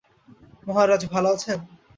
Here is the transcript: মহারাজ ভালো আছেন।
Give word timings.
মহারাজ 0.67 1.01
ভালো 1.13 1.29
আছেন। 1.35 1.59